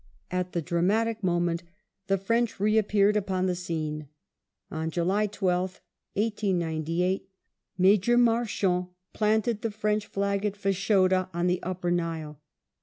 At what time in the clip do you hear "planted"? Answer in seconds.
9.13-9.61